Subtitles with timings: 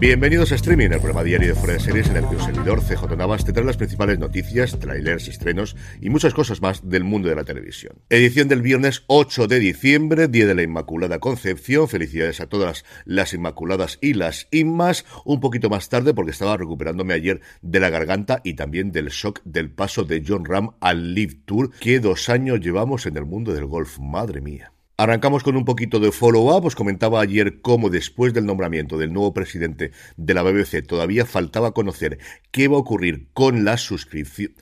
[0.00, 2.80] Bienvenidos a Streaming, el programa diario de Fuera de Series en el que un servidor
[2.80, 7.28] CJ Navas te trae las principales noticias, trailers, estrenos y muchas cosas más del mundo
[7.28, 7.98] de la televisión.
[8.08, 11.86] Edición del viernes 8 de diciembre, Día de la Inmaculada Concepción.
[11.86, 15.04] Felicidades a todas las Inmaculadas y las Inmas.
[15.26, 19.42] Un poquito más tarde porque estaba recuperándome ayer de la garganta y también del shock
[19.44, 21.72] del paso de John Ram al Live Tour.
[21.78, 23.98] que dos años llevamos en el mundo del golf.
[23.98, 24.72] Madre mía.
[25.02, 26.66] Arrancamos con un poquito de follow-up.
[26.66, 31.72] Os comentaba ayer cómo después del nombramiento del nuevo presidente de la BBC todavía faltaba
[31.72, 32.18] conocer
[32.50, 34.52] qué va a ocurrir con la suscripción.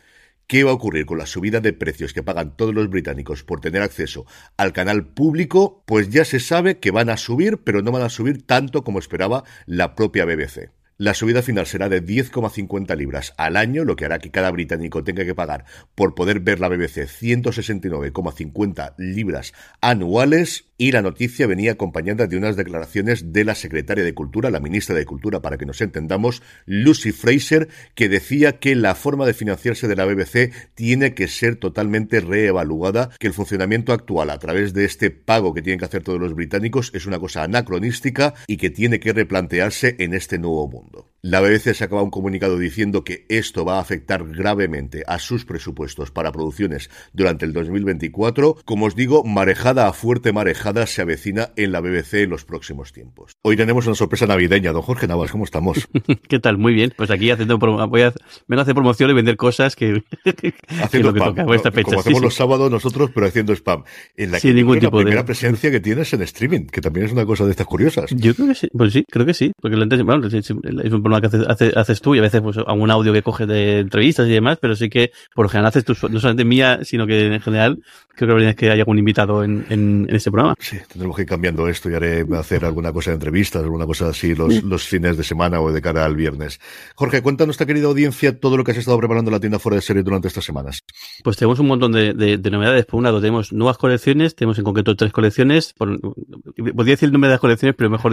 [0.46, 3.60] ¿Qué va a ocurrir con la subida de precios que pagan todos los británicos por
[3.60, 5.82] tener acceso al canal público?
[5.86, 9.00] Pues ya se sabe que van a subir, pero no van a subir tanto como
[9.00, 10.70] esperaba la propia BBC.
[11.00, 15.04] La subida final será de 10,50 libras al año, lo que hará que cada británico
[15.04, 20.67] tenga que pagar por poder ver la BBC 169,50 libras anuales.
[20.80, 24.94] Y la noticia venía acompañada de unas declaraciones de la secretaria de Cultura, la ministra
[24.94, 29.88] de Cultura, para que nos entendamos, Lucy Fraser, que decía que la forma de financiarse
[29.88, 34.84] de la BBC tiene que ser totalmente reevaluada, que el funcionamiento actual a través de
[34.84, 38.70] este pago que tienen que hacer todos los británicos es una cosa anacronística y que
[38.70, 41.10] tiene que replantearse en este nuevo mundo.
[41.20, 46.12] La BBC sacaba un comunicado diciendo que esto va a afectar gravemente a sus presupuestos
[46.12, 48.58] para producciones durante el 2024.
[48.64, 52.92] Como os digo, marejada a fuerte marejada se avecina en la BBC en los próximos
[52.92, 53.32] tiempos.
[53.42, 54.70] Hoy tenemos una sorpresa navideña.
[54.70, 55.88] Don Jorge Navas, ¿cómo estamos?
[56.28, 56.56] ¿Qué tal?
[56.56, 56.92] Muy bien.
[56.96, 58.12] Pues aquí haciendo voy a,
[58.46, 60.04] vengo a hacer promoción y vender cosas que,
[60.80, 61.82] haciendo que que toca fecha.
[61.82, 63.82] Como hacemos los sábados nosotros, pero haciendo spam.
[64.16, 67.12] En la Sin ningún tipo la primera presencia que tienes en streaming, que también es
[67.12, 68.08] una cosa de estas curiosas.
[68.14, 68.68] Yo creo que sí.
[68.72, 69.50] Pues sí, creo que sí.
[69.60, 70.50] Porque bueno, es
[70.92, 71.28] un que
[71.76, 74.76] haces, tú y a veces pues algún audio que coges de entrevistas y demás, pero
[74.76, 77.80] sí que por lo general haces tú, no solamente mía, sino que en general
[78.18, 80.54] creo que que haya algún invitado en, en, este programa.
[80.58, 84.08] Sí, tendremos que ir cambiando esto y haré hacer alguna cosa de entrevistas, alguna cosa
[84.08, 86.60] así los, los fines de semana o de cara al viernes.
[86.94, 89.58] Jorge, cuenta a nuestra querida audiencia todo lo que has estado preparando en la tienda
[89.58, 90.82] fuera de serie durante estas semanas.
[91.22, 92.86] Pues tenemos un montón de, de, novedades.
[92.86, 95.74] Por un lado, tenemos nuevas colecciones, tenemos en concreto tres colecciones.
[95.74, 98.12] podría decir el nombre de las colecciones, pero mejor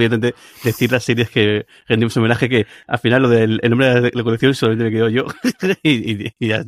[0.64, 4.24] decir las series que rendimos homenaje, que al final lo del el nombre de la
[4.24, 5.26] colección solamente me quedo yo.
[5.84, 6.64] y, ya,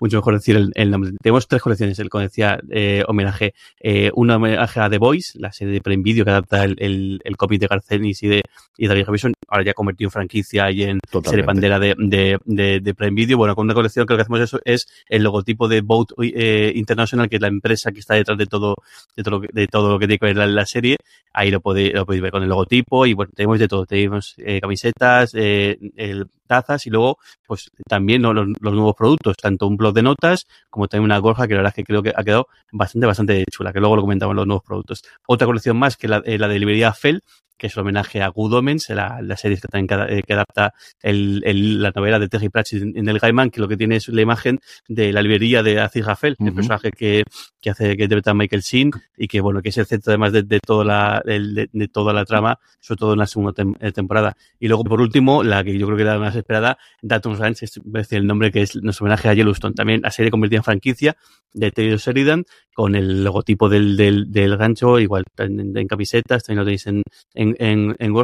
[0.00, 1.12] mucho mejor decir el, nombre.
[1.20, 3.54] Tenemos tres colecciones, el como decía, eh, homenaje.
[3.80, 7.20] Eh, una homenaje a The Voice, la serie de Prime Video que adapta el, el,
[7.24, 8.42] el cómic de Garcenis y de,
[8.76, 12.80] y David Javison, ahora ya convertido en franquicia y en serie bandera de, de, de,
[12.80, 13.36] de, Prime Video.
[13.36, 16.72] Bueno, con una colección que lo que hacemos eso es el logotipo de Boat eh,
[16.74, 18.76] International, que es la empresa que está detrás de todo,
[19.16, 20.96] de todo, de todo lo que tiene que ver la, la serie.
[21.32, 23.86] Ahí lo podéis, lo podéis ver con el logotipo y bueno, tenemos de todo.
[23.86, 29.76] Tenemos eh, camisetas, eh, el, tazas y luego pues también los, nuevos productos, tanto un
[29.76, 32.22] blog de notas como también una gorja que la verdad es que creo que ha
[32.22, 35.02] quedado bastante, bastante chula, que luego lo comentamos los nuevos productos.
[35.26, 37.22] Otra colección más que la, la de librería Fell,
[37.62, 40.74] que es un homenaje a Good Omens, la, la serie que, también eh, que, adapta
[41.00, 44.08] el, el, la novela de Terry Pratchett en, el Gaiman, que lo que tiene es
[44.08, 44.58] la imagen
[44.88, 47.22] de la librería de Aziz Rafael, el personaje que,
[47.60, 50.42] que hace que interpreta Michael Sheen y que bueno que es el centro además de,
[50.42, 54.36] de toda la de, de, toda la trama, sobre todo en la segunda eh, temporada.
[54.58, 57.80] Y luego por último, la que yo creo que era más esperada, Dalton's Ranch, es
[57.82, 61.16] decir, el nombre que es nuestro homenaje a Yellowstone, también la serie convertida en franquicia
[61.54, 62.44] de Terry Sheridan
[62.74, 67.02] con el logotipo del, del, del gancho, igual en, en, camisetas, también lo tenéis en,
[67.34, 68.14] en, en, en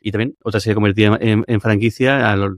[0.00, 2.52] y también otra serie convertida en, en franquicia, a los,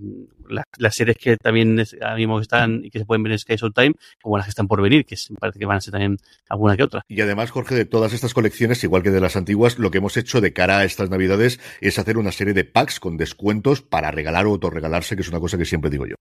[0.48, 1.82] las, series que también
[2.16, 4.82] mismo están y que se pueden ver en Sky Time, como las que están por
[4.82, 6.16] venir, que parece que van a ser también
[6.48, 7.02] alguna que otra.
[7.08, 10.16] Y además, Jorge, de todas estas colecciones, igual que de las antiguas, lo que hemos
[10.16, 14.10] hecho de cara a estas navidades es hacer una serie de packs con descuentos para
[14.10, 16.14] regalar o autorregalarse, que es una cosa que siempre digo yo.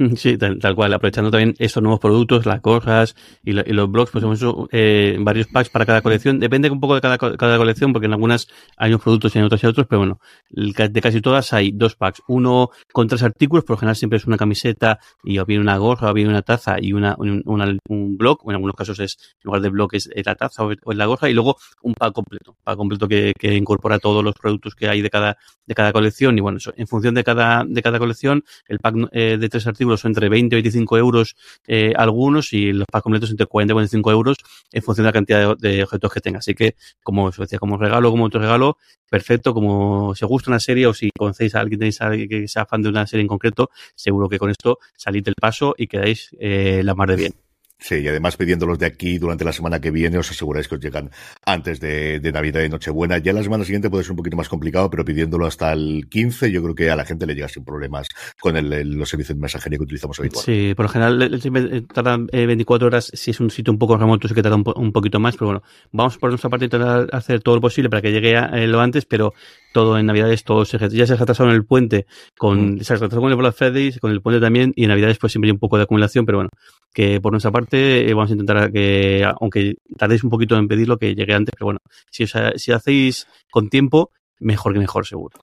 [0.16, 3.14] Sí, tal, cual, aprovechando también estos nuevos productos, las cosas
[3.44, 6.38] y, los blogs, pues hemos hecho eh, varios packs para cada colección.
[6.38, 9.44] Depende un poco de cada, cada colección, porque en algunas hay unos productos y en
[9.44, 10.20] otras hay otros, pero bueno,
[10.50, 12.22] de casi todas hay dos packs.
[12.28, 16.10] Uno con tres artículos, por lo general siempre es una camiseta y o una gorra,
[16.10, 19.60] o bien una taza y una, un blog, o en algunos casos es, en lugar
[19.60, 22.76] de blog es, la taza o, es la gorra, y luego un pack completo, pack
[22.76, 25.36] completo que, que, incorpora todos los productos que hay de cada,
[25.66, 26.38] de cada colección.
[26.38, 29.66] Y bueno, eso, en función de cada, de cada colección, el pack eh, de tres
[29.66, 33.72] artículos son entre 20 y 25 euros eh, algunos y los packs completos entre 40
[33.72, 34.36] y 45 euros
[34.72, 36.38] en función de la cantidad de, objetos que tenga.
[36.38, 38.76] Así que, como os decía, como regalo, como otro regalo,
[39.08, 39.54] perfecto.
[39.54, 42.66] Como si os gusta una serie o si conocéis a alguien, tenéis alguien que sea
[42.66, 46.30] fan de una serie en concreto, seguro que con esto salís del paso y quedáis
[46.38, 47.49] eh, la mar de bien.
[47.80, 50.80] Sí, y además pidiéndolos de aquí durante la semana que viene, os aseguráis que os
[50.80, 51.10] llegan
[51.46, 53.18] antes de, Navidad y Nochebuena.
[53.18, 56.52] Ya la semana siguiente puede ser un poquito más complicado, pero pidiéndolo hasta el 15,
[56.52, 59.40] yo creo que a la gente le llega sin problemas con el, los servicios de
[59.40, 60.68] mensajería que utilizamos habitualmente.
[60.68, 64.34] Sí, por lo general tarda 24 horas, si es un sitio un poco remoto, sí
[64.34, 67.60] que tarda un, poquito más, pero bueno, vamos por nuestra parte a hacer todo lo
[67.60, 69.32] posible para que llegue a, lo antes, pero
[69.72, 72.06] todo en Navidades, todo se, ya se en el puente,
[72.36, 72.80] con, mm.
[72.80, 75.32] se ha retrasado con el Black Friday, con el puente también, y en Navidades pues
[75.32, 76.50] siempre hay un poco de acumulación, pero bueno,
[76.92, 80.98] que por nuestra parte eh, vamos a intentar que, aunque tardéis un poquito en pedirlo,
[80.98, 81.78] que llegue antes, pero bueno,
[82.10, 85.38] si, si hacéis con tiempo, mejor que mejor, seguro.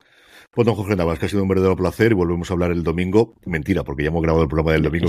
[0.57, 2.81] Pues don Jorge Navas, que ha sido un verdadero placer y volvemos a hablar el
[2.81, 3.36] domingo.
[3.45, 5.07] Mentira, porque ya hemos grabado el programa del domingo.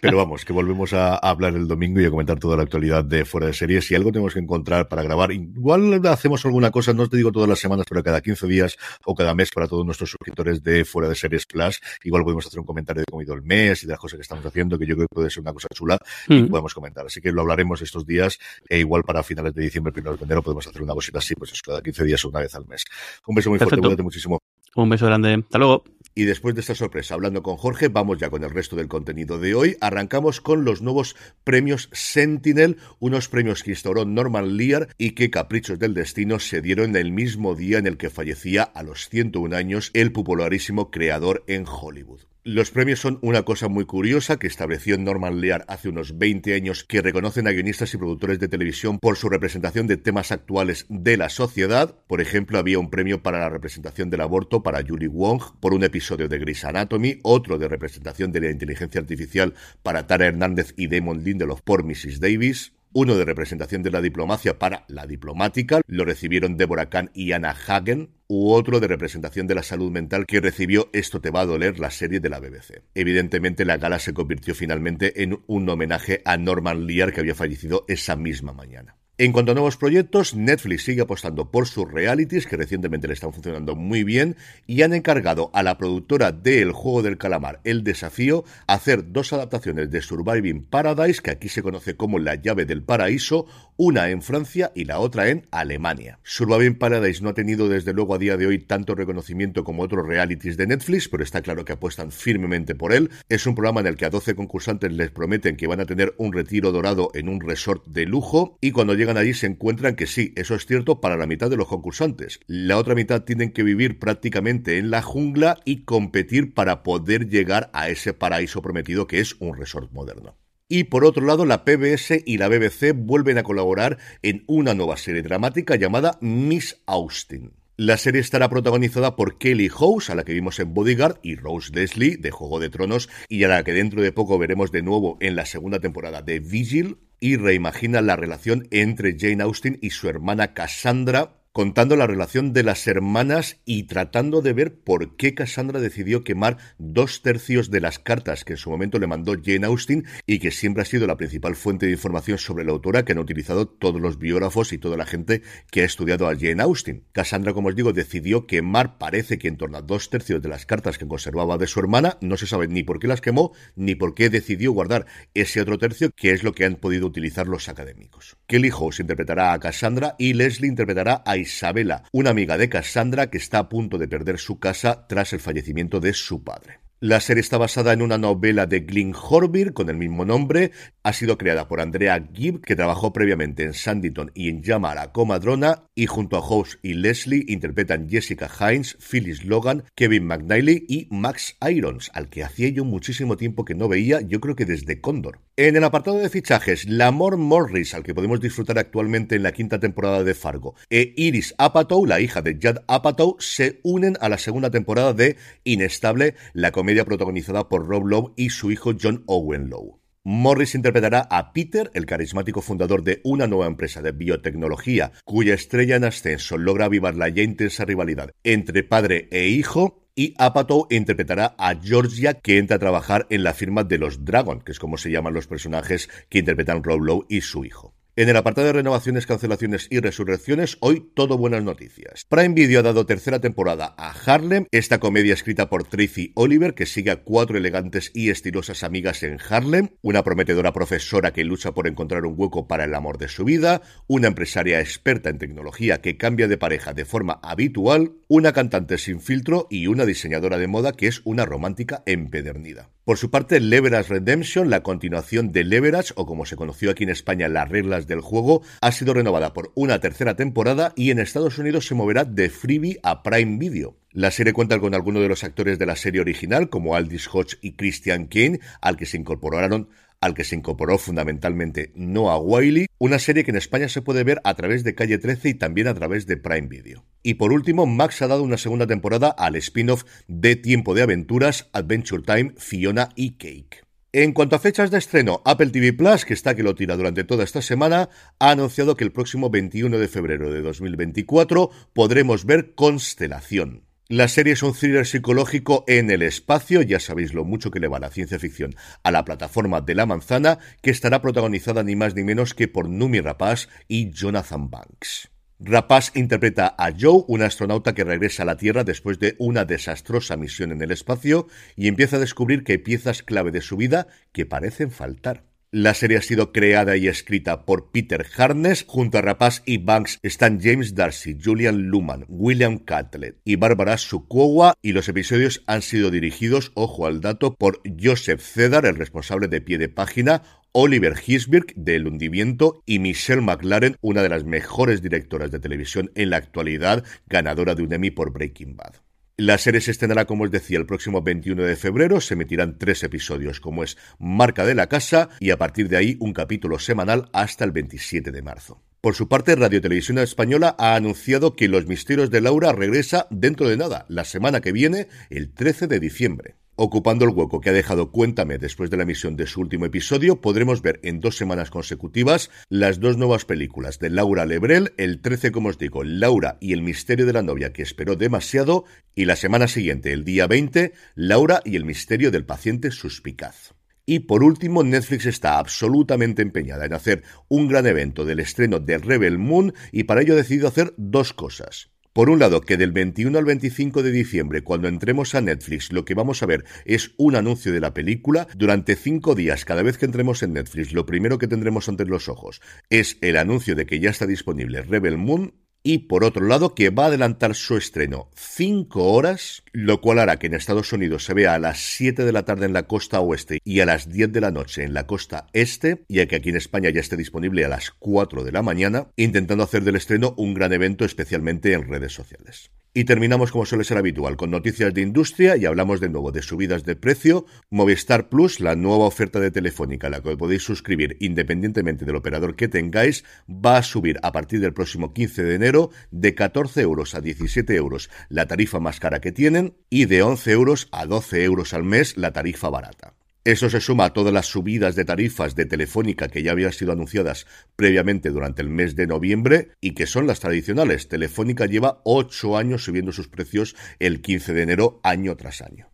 [0.00, 3.26] pero vamos, que volvemos a, hablar el domingo y a comentar toda la actualidad de
[3.26, 3.86] Fuera de Series.
[3.86, 7.50] Si algo tenemos que encontrar para grabar, igual hacemos alguna cosa, no te digo todas
[7.50, 11.10] las semanas, pero cada 15 días o cada mes para todos nuestros suscriptores de Fuera
[11.10, 11.78] de Series Plus.
[12.02, 14.16] Igual podemos hacer un comentario de cómo ha ido el mes y de las cosas
[14.16, 16.48] que estamos haciendo, que yo creo que puede ser una cosa chula y mm.
[16.48, 17.04] podemos comentar.
[17.04, 18.38] Así que lo hablaremos estos días
[18.70, 21.52] e igual para finales de diciembre, primero de enero, podemos hacer una cosita así, pues
[21.60, 22.82] cada 15 días o una vez al mes.
[23.26, 24.40] Un beso muy cuídate muchísimo.
[24.74, 25.34] Un beso grande.
[25.34, 25.84] Hasta luego.
[26.14, 29.38] Y después de esta sorpresa, hablando con Jorge, vamos ya con el resto del contenido
[29.38, 29.76] de hoy.
[29.82, 31.14] Arrancamos con los nuevos
[31.44, 36.96] premios Sentinel, unos premios que instauró Norman Lear y que caprichos del destino se dieron
[36.96, 41.66] el mismo día en el que fallecía a los 101 años el popularísimo creador en
[41.66, 42.20] Hollywood.
[42.48, 46.84] Los premios son una cosa muy curiosa que estableció Norman Lear hace unos 20 años
[46.84, 51.16] que reconocen a guionistas y productores de televisión por su representación de temas actuales de
[51.16, 51.96] la sociedad.
[52.06, 55.82] Por ejemplo, había un premio para la representación del aborto para Julie Wong por un
[55.82, 60.86] episodio de Grey's Anatomy, otro de representación de la inteligencia artificial para Tara Hernández y
[60.86, 62.20] Damon Lindelof por Mrs.
[62.20, 67.32] Davis, uno de representación de la diplomacia para La Diplomática, lo recibieron Deborah Kahn y
[67.32, 71.42] Anna Hagen, u otro de representación de la salud mental que recibió Esto te va
[71.42, 72.84] a doler, la serie de la BBC.
[72.94, 77.84] Evidentemente, la gala se convirtió finalmente en un homenaje a Norman Lear que había fallecido
[77.86, 78.96] esa misma mañana.
[79.18, 83.32] En cuanto a nuevos proyectos, Netflix sigue apostando por sus realities, que recientemente le están
[83.32, 84.36] funcionando muy bien,
[84.66, 89.32] y han encargado a la productora de El Juego del Calamar, El Desafío, hacer dos
[89.32, 93.46] adaptaciones de Surviving Paradise, que aquí se conoce como La llave del paraíso,
[93.78, 96.18] una en Francia y la otra en Alemania.
[96.22, 100.06] Surviving Paradise no ha tenido desde luego a día de hoy tanto reconocimiento como otros
[100.06, 103.10] realities de Netflix, pero está claro que apuestan firmemente por él.
[103.30, 106.14] Es un programa en el que a 12 concursantes les prometen que van a tener
[106.18, 110.32] un retiro dorado en un resort de lujo, y cuando allí se encuentran que sí,
[110.36, 112.40] eso es cierto para la mitad de los concursantes.
[112.46, 117.70] La otra mitad tienen que vivir prácticamente en la jungla y competir para poder llegar
[117.72, 120.36] a ese paraíso prometido que es un resort moderno.
[120.68, 124.96] Y por otro lado, la PBS y la BBC vuelven a colaborar en una nueva
[124.96, 127.52] serie dramática llamada Miss Austin.
[127.78, 131.74] La serie estará protagonizada por Kelly House, a la que vimos en Bodyguard, y Rose
[131.74, 135.18] Leslie, de Juego de Tronos, y a la que dentro de poco veremos de nuevo
[135.20, 140.08] en la segunda temporada de Vigil, y reimagina la relación entre Jane Austen y su
[140.08, 145.80] hermana Cassandra, contando la relación de las hermanas y tratando de ver por qué Cassandra
[145.80, 150.04] decidió quemar dos tercios de las cartas que en su momento le mandó Jane Austen
[150.26, 153.18] y que siempre ha sido la principal fuente de información sobre la autora que han
[153.20, 157.04] utilizado todos los biógrafos y toda la gente que ha estudiado a Jane Austen.
[157.12, 160.66] Cassandra, como os digo, decidió quemar, parece que en torno a dos tercios de las
[160.66, 163.94] cartas que conservaba de su hermana, no se sabe ni por qué las quemó, ni
[163.94, 167.70] por qué decidió guardar ese otro tercio, que es lo que han podido utilizar los
[167.70, 168.36] académicos.
[168.46, 173.38] Kelly House interpretará a Cassandra y Leslie interpretará a Isabela, una amiga de Cassandra que
[173.38, 176.80] está a punto de perder su casa tras el fallecimiento de su padre.
[176.98, 180.72] La serie está basada en una novela de Glyn Horvir con el mismo nombre.
[181.06, 185.12] Ha sido creada por Andrea Gibb, que trabajó previamente en Sanditon y en Llama la
[185.12, 191.06] Comadrona, y junto a House y Leslie interpretan Jessica Hines, Phyllis Logan, Kevin McNally y
[191.12, 195.00] Max Irons, al que hacía yo muchísimo tiempo que no veía, yo creo que desde
[195.00, 195.38] Cóndor.
[195.56, 199.78] En el apartado de fichajes, Lamor Morris, al que podemos disfrutar actualmente en la quinta
[199.78, 204.38] temporada de Fargo, e Iris Apatow, la hija de Judd Apatow, se unen a la
[204.38, 209.70] segunda temporada de Inestable, la comedia protagonizada por Rob Lowe y su hijo John Owen
[209.70, 210.00] Lowe.
[210.28, 215.94] Morris interpretará a Peter, el carismático fundador de una nueva empresa de biotecnología, cuya estrella
[215.94, 221.54] en ascenso logra avivar la ya intensa rivalidad entre padre e hijo, y Apatow interpretará
[221.58, 224.96] a Georgia, que entra a trabajar en la firma de los Dragon, que es como
[224.96, 227.95] se llaman los personajes que interpretan Rob Lowe y su hijo.
[228.18, 232.24] En el apartado de renovaciones, cancelaciones y resurrecciones, hoy todo buenas noticias.
[232.30, 236.86] Prime Video ha dado tercera temporada a Harlem, esta comedia escrita por Tracy Oliver, que
[236.86, 241.86] sigue a cuatro elegantes y estilosas amigas en Harlem, una prometedora profesora que lucha por
[241.86, 246.16] encontrar un hueco para el amor de su vida, una empresaria experta en tecnología que
[246.16, 250.92] cambia de pareja de forma habitual, una cantante sin filtro y una diseñadora de moda
[250.92, 252.95] que es una romántica empedernida.
[253.06, 257.10] Por su parte, Leverage Redemption, la continuación de Leverage, o como se conoció aquí en
[257.10, 261.56] España, las reglas del juego, ha sido renovada por una tercera temporada y en Estados
[261.58, 263.96] Unidos se moverá de Freebie a Prime Video.
[264.10, 267.58] La serie cuenta con algunos de los actores de la serie original, como Aldis Hodge
[267.60, 269.88] y Christian Kane, al que se incorporaron
[270.20, 274.40] al que se incorporó fundamentalmente Noah Wiley, una serie que en España se puede ver
[274.44, 277.04] a través de Calle 13 y también a través de Prime Video.
[277.22, 281.68] Y por último, Max ha dado una segunda temporada al spin-off de Tiempo de Aventuras,
[281.72, 283.86] Adventure Time, Fiona y Cake.
[284.12, 287.24] En cuanto a fechas de estreno, Apple TV Plus, que está que lo tira durante
[287.24, 288.08] toda esta semana,
[288.38, 293.85] ha anunciado que el próximo 21 de febrero de 2024 podremos ver Constelación.
[294.08, 297.88] La serie es un thriller psicológico en el espacio, ya sabéis lo mucho que le
[297.88, 302.14] va la ciencia ficción a la plataforma de la manzana, que estará protagonizada ni más
[302.14, 305.28] ni menos que por Numi Rapaz y Jonathan Banks.
[305.58, 310.36] Rapaz interpreta a Joe, un astronauta que regresa a la Tierra después de una desastrosa
[310.36, 314.06] misión en el espacio y empieza a descubrir que hay piezas clave de su vida
[314.30, 315.42] que parecen faltar.
[315.72, 318.84] La serie ha sido creada y escrita por Peter Harness.
[318.86, 324.74] Junto a Rapaz y Banks están James Darcy, Julian Luman, William Catlett y Bárbara Sukowa.
[324.80, 329.60] Y los episodios han sido dirigidos, ojo al dato, por Joseph Cedar, el responsable de
[329.60, 335.02] pie de página, Oliver Hisberg de El hundimiento y Michelle McLaren, una de las mejores
[335.02, 339.05] directoras de televisión en la actualidad, ganadora de un Emmy por Breaking Bad.
[339.38, 342.22] La serie se estrenará, como os decía, el próximo 21 de febrero.
[342.22, 346.16] Se emitirán tres episodios, como es Marca de la Casa, y a partir de ahí
[346.20, 348.82] un capítulo semanal hasta el 27 de marzo.
[349.02, 353.68] Por su parte, Radio Televisión Española ha anunciado que Los Misterios de Laura regresa dentro
[353.68, 356.54] de nada, la semana que viene, el 13 de diciembre.
[356.78, 360.42] Ocupando el hueco que ha dejado Cuéntame después de la emisión de su último episodio,
[360.42, 365.52] podremos ver en dos semanas consecutivas las dos nuevas películas de Laura Lebrel, el 13,
[365.52, 369.36] como os digo, Laura y el misterio de la novia que esperó demasiado, y la
[369.36, 373.72] semana siguiente, el día 20, Laura y el misterio del paciente suspicaz.
[374.04, 378.98] Y por último, Netflix está absolutamente empeñada en hacer un gran evento del estreno de
[378.98, 381.95] Rebel Moon y para ello ha decidido hacer dos cosas.
[382.16, 386.06] Por un lado, que del 21 al 25 de diciembre, cuando entremos a Netflix, lo
[386.06, 388.48] que vamos a ver es un anuncio de la película.
[388.56, 392.30] Durante cinco días, cada vez que entremos en Netflix, lo primero que tendremos ante los
[392.30, 395.52] ojos es el anuncio de que ya está disponible Rebel Moon
[395.86, 400.36] y por otro lado que va a adelantar su estreno 5 horas, lo cual hará
[400.36, 403.20] que en Estados Unidos se vea a las 7 de la tarde en la costa
[403.20, 406.48] oeste y a las 10 de la noche en la costa este, y que aquí
[406.48, 410.34] en España ya esté disponible a las 4 de la mañana, intentando hacer del estreno
[410.36, 412.72] un gran evento especialmente en redes sociales.
[412.96, 416.40] Y terminamos como suele ser habitual con noticias de industria y hablamos de nuevo de
[416.40, 417.44] subidas de precio.
[417.68, 422.56] Movistar Plus, la nueva oferta de Telefónica a la que podéis suscribir independientemente del operador
[422.56, 427.14] que tengáis, va a subir a partir del próximo 15 de enero de 14 euros
[427.14, 431.44] a 17 euros la tarifa más cara que tienen y de 11 euros a 12
[431.44, 433.15] euros al mes la tarifa barata.
[433.46, 436.90] Eso se suma a todas las subidas de tarifas de Telefónica que ya habían sido
[436.90, 441.06] anunciadas previamente durante el mes de noviembre y que son las tradicionales.
[441.06, 445.92] Telefónica lleva ocho años subiendo sus precios el 15 de enero año tras año.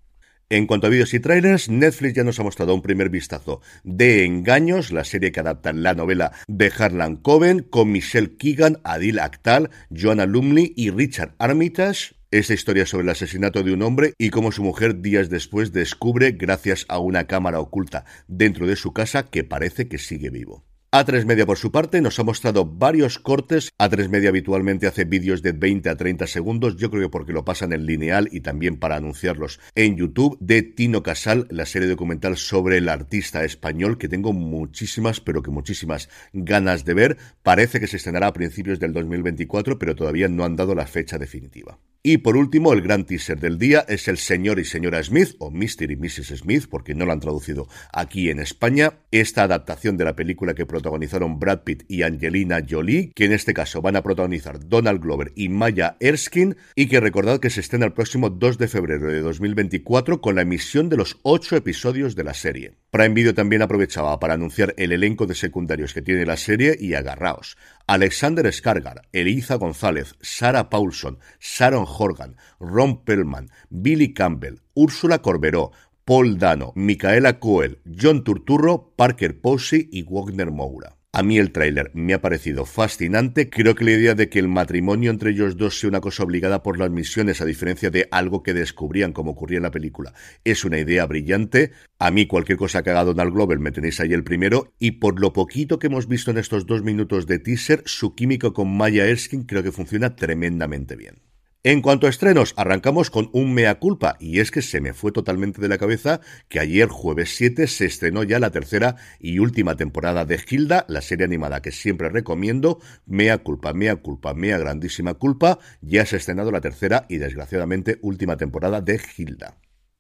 [0.49, 4.25] En cuanto a vídeos y trailers, Netflix ya nos ha mostrado un primer vistazo de
[4.25, 9.69] Engaños, la serie que adapta la novela de Harlan Coben con Michelle Keegan, Adil Akhtar,
[9.91, 14.53] Joanna Lumley y Richard Armitage, esta historia sobre el asesinato de un hombre y cómo
[14.53, 19.45] su mujer días después descubre, gracias a una cámara oculta dentro de su casa, que
[19.45, 20.65] parece que sigue vivo.
[20.95, 23.71] A3 Media, por su parte, nos ha mostrado varios cortes.
[23.79, 27.45] A3 Media habitualmente hace vídeos de 20 a 30 segundos, yo creo que porque lo
[27.45, 32.37] pasan en lineal y también para anunciarlos en YouTube, de Tino Casal, la serie documental
[32.37, 37.17] sobre el artista español, que tengo muchísimas, pero que muchísimas ganas de ver.
[37.43, 41.17] Parece que se estrenará a principios del 2024, pero todavía no han dado la fecha
[41.17, 41.79] definitiva.
[42.05, 45.53] Y por último, el gran teaser del día es el señor y señora Smith, o
[45.53, 45.89] Mr.
[45.89, 46.39] y Mrs.
[46.39, 48.95] Smith, porque no lo han traducido aquí en España.
[49.13, 53.55] Esta adaptación de la película que protagonizaron Brad Pitt y Angelina Jolie, que en este
[53.55, 57.87] caso van a protagonizar Donald Glover y Maya Erskine, y que recordad que se estrena
[57.87, 62.25] el próximo 2 de febrero de 2024 con la emisión de los ocho episodios de
[62.25, 62.73] la serie.
[62.91, 66.95] Prime Video también aprovechaba para anunciar el elenco de secundarios que tiene la serie y
[66.95, 67.57] agarraos.
[67.93, 75.73] Alexander Skargar, Eliza González, Sarah Paulson, Sharon Horgan, Ron Perlman, Billy Campbell, Úrsula Corberó,
[76.07, 80.97] Paul Dano, Micaela Coel, John Turturro, Parker Posey y Wagner Moura.
[81.15, 83.51] A mí el tráiler me ha parecido fascinante.
[83.51, 86.63] Creo que la idea de que el matrimonio entre ellos dos sea una cosa obligada
[86.63, 90.65] por las misiones, a diferencia de algo que descubrían como ocurría en la película, es
[90.65, 91.73] una idea brillante.
[91.99, 94.73] A mí cualquier cosa que haga Donald Glover me tenéis ahí el primero.
[94.79, 98.55] Y por lo poquito que hemos visto en estos dos minutos de teaser, su químico
[98.55, 101.32] con Maya Erskine creo que funciona tremendamente bien.
[101.65, 105.13] En cuanto a estrenos, arrancamos con un mea culpa, y es que se me fue
[105.13, 109.77] totalmente de la cabeza que ayer, jueves 7, se estrenó ya la tercera y última
[109.77, 112.81] temporada de Hilda, la serie animada que siempre recomiendo.
[113.07, 115.61] Mea culpa, mea culpa, mea grandísima culpa.
[115.81, 119.57] Ya se ha estrenado la tercera y desgraciadamente última temporada de Hilda.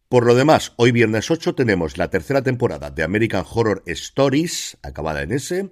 [0.08, 5.22] Por lo demás, hoy viernes 8 tenemos la tercera temporada de American Horror Stories, acabada
[5.22, 5.70] en S,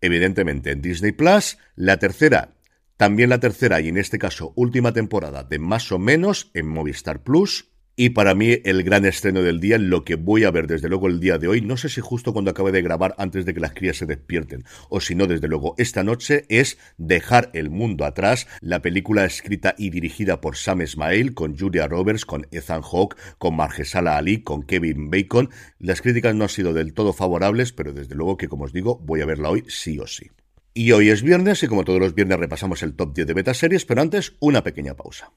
[0.00, 2.55] evidentemente en Disney Plus, la tercera
[2.96, 7.22] también la tercera y en este caso última temporada de Más o menos en Movistar
[7.22, 7.70] Plus.
[7.98, 11.06] Y para mí el gran estreno del día, lo que voy a ver desde luego
[11.06, 13.60] el día de hoy, no sé si justo cuando acabe de grabar antes de que
[13.60, 18.04] las crías se despierten, o si no desde luego esta noche, es Dejar el mundo
[18.04, 23.16] atrás, la película escrita y dirigida por Sam Esmail, con Julia Roberts, con Ethan Hawke,
[23.38, 25.48] con Margesala Ali, con Kevin Bacon.
[25.78, 28.98] Las críticas no han sido del todo favorables, pero desde luego que como os digo,
[28.98, 30.30] voy a verla hoy sí o sí.
[30.78, 33.54] Y hoy es viernes y como todos los viernes repasamos el top 10 de beta
[33.54, 35.32] series, pero antes una pequeña pausa.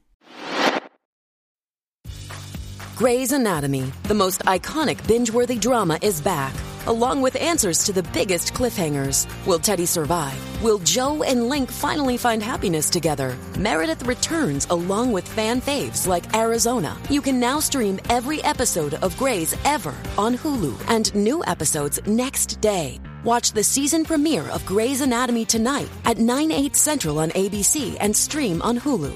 [2.98, 6.54] Grey's Anatomy, the most iconic binge-worthy drama is back,
[6.88, 9.28] along with answers to the biggest cliffhangers.
[9.48, 10.36] Will Teddy survive?
[10.62, 13.38] Will Joe and Link finally find happiness together?
[13.58, 16.98] Meredith returns along with fan faves like Arizona.
[17.10, 22.60] You can now stream every episode of Grey's ever on Hulu and new episodes next
[22.60, 23.00] day.
[23.26, 28.16] Watch the season premiere of Grey's Anatomy tonight at 9, 8 central on ABC and
[28.16, 29.12] stream on Hulu.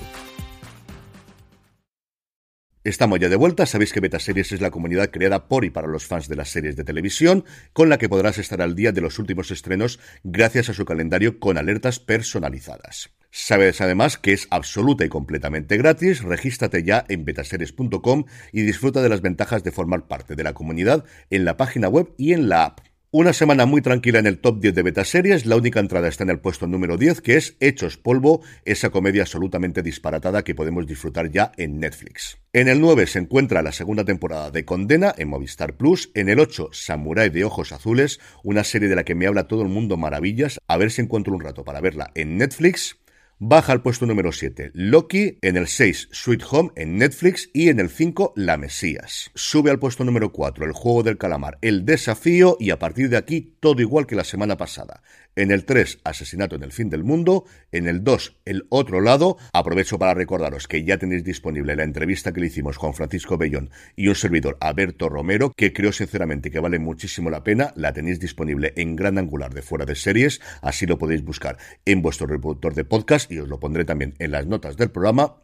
[2.83, 6.05] Estamos ya de vuelta, sabéis que Betaseries es la comunidad creada por y para los
[6.05, 9.19] fans de las series de televisión, con la que podrás estar al día de los
[9.19, 13.11] últimos estrenos gracias a su calendario con alertas personalizadas.
[13.31, 19.07] Sabes además que es absoluta y completamente gratis, regístrate ya en betaseries.com y disfruta de
[19.07, 22.65] las ventajas de formar parte de la comunidad en la página web y en la
[22.65, 22.81] app.
[23.15, 26.23] Una semana muy tranquila en el top 10 de beta series, la única entrada está
[26.23, 30.87] en el puesto número 10, que es Hechos Polvo, esa comedia absolutamente disparatada que podemos
[30.87, 32.39] disfrutar ya en Netflix.
[32.53, 36.39] En el 9 se encuentra la segunda temporada de Condena en Movistar Plus, en el
[36.39, 39.95] 8 Samurai de Ojos Azules, una serie de la que me habla todo el mundo
[39.95, 42.97] maravillas, a ver si encuentro un rato para verla en Netflix.
[43.45, 47.81] Baja al puesto número 7 Loki, en el 6 Sweet Home en Netflix y en
[47.81, 49.31] el 5 La Mesías.
[49.35, 52.55] Sube al puesto número 4 El Juego del Calamar, El Desafío.
[52.57, 55.03] Y a partir de aquí todo igual que la semana pasada.
[55.35, 57.45] En el 3, Asesinato en el fin del mundo.
[57.71, 59.37] En el 2, El otro lado.
[59.51, 63.71] Aprovecho para recordaros que ya tenéis disponible la entrevista que le hicimos con Francisco Bellón
[63.95, 67.73] y un servidor, Alberto Romero, que creo sinceramente que vale muchísimo la pena.
[67.75, 70.39] La tenéis disponible en Gran Angular de Fuera de Series.
[70.61, 74.31] Así lo podéis buscar en vuestro reproductor de podcast y os lo pondré también en
[74.31, 75.37] las notas del programa.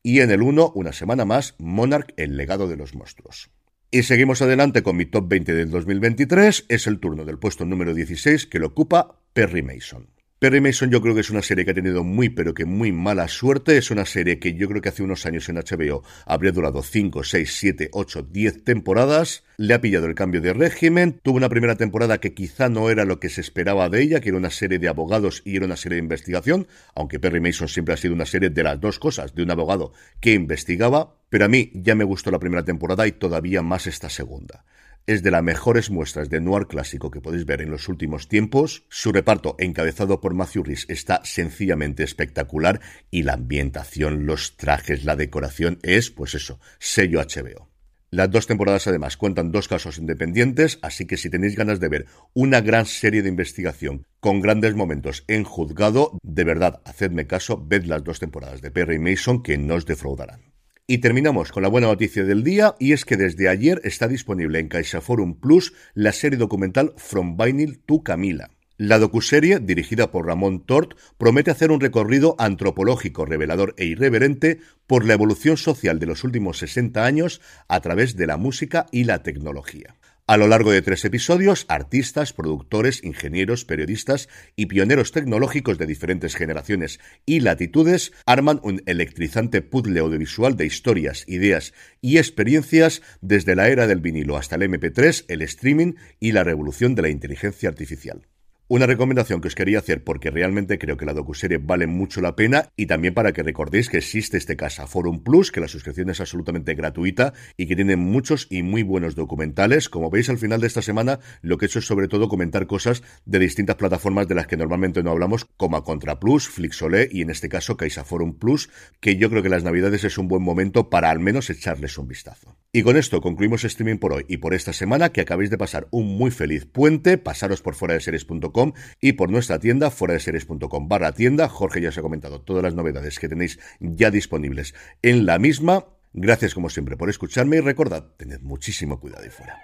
[0.00, 3.50] Y en el 1, una semana más, Monarch, el legado de los monstruos.
[3.90, 6.66] Y seguimos adelante con mi top 20 del 2023.
[6.68, 10.17] Es el turno del puesto número 16 que lo ocupa Perry Mason.
[10.40, 12.92] Perry Mason yo creo que es una serie que ha tenido muy pero que muy
[12.92, 13.76] mala suerte.
[13.76, 17.24] Es una serie que yo creo que hace unos años en HBO habría durado 5,
[17.24, 19.42] 6, 7, 8, 10 temporadas.
[19.56, 21.18] Le ha pillado el cambio de régimen.
[21.24, 24.28] Tuvo una primera temporada que quizá no era lo que se esperaba de ella, que
[24.28, 26.68] era una serie de abogados y era una serie de investigación.
[26.94, 29.92] Aunque Perry Mason siempre ha sido una serie de las dos cosas, de un abogado
[30.20, 31.16] que investigaba.
[31.30, 34.64] Pero a mí ya me gustó la primera temporada y todavía más esta segunda
[35.08, 38.84] es de las mejores muestras de noir clásico que podéis ver en los últimos tiempos.
[38.90, 45.16] Su reparto, encabezado por Matthew Rhys, está sencillamente espectacular y la ambientación, los trajes, la
[45.16, 47.70] decoración es, pues eso, sello HBO.
[48.10, 52.06] Las dos temporadas además cuentan dos casos independientes, así que si tenéis ganas de ver
[52.34, 57.84] una gran serie de investigación con grandes momentos en juzgado, de verdad, hacedme caso, ved
[57.84, 60.47] las dos temporadas de Perry Mason que no os defraudarán.
[60.90, 64.58] Y terminamos con la buena noticia del día, y es que desde ayer está disponible
[64.58, 68.52] en CaixaForum Plus la serie documental From Vinyl to Camila.
[68.78, 75.04] La docuserie, dirigida por Ramón Tort, promete hacer un recorrido antropológico, revelador e irreverente por
[75.04, 79.22] la evolución social de los últimos 60 años a través de la música y la
[79.22, 79.94] tecnología.
[80.28, 86.36] A lo largo de tres episodios, artistas, productores, ingenieros, periodistas y pioneros tecnológicos de diferentes
[86.36, 93.68] generaciones y latitudes arman un electrizante puzzle audiovisual de historias, ideas y experiencias desde la
[93.70, 98.26] era del vinilo hasta el MP3, el streaming y la revolución de la inteligencia artificial.
[98.70, 102.36] Una recomendación que os quería hacer porque realmente creo que la docuserie vale mucho la
[102.36, 106.10] pena y también para que recordéis que existe este Casa Forum Plus, que la suscripción
[106.10, 109.88] es absolutamente gratuita y que tiene muchos y muy buenos documentales.
[109.88, 112.66] Como veis al final de esta semana, lo que he hecho es sobre todo comentar
[112.66, 117.08] cosas de distintas plataformas de las que normalmente no hablamos, como a Contra Plus, Flixolé
[117.10, 118.68] y en este caso Caixa Forum Plus,
[119.00, 122.06] que yo creo que las navidades es un buen momento para al menos echarles un
[122.06, 122.58] vistazo.
[122.70, 125.88] Y con esto concluimos streaming por hoy y por esta semana, que acabéis de pasar
[125.90, 128.57] un muy feliz puente, pasaros por fuera de series.com
[129.00, 131.48] y por nuestra tienda fuera de series.com barra tienda.
[131.48, 135.86] Jorge ya os ha comentado todas las novedades que tenéis ya disponibles en la misma.
[136.12, 139.58] Gracias como siempre por escucharme y recordad, tened muchísimo cuidado ahí fuera.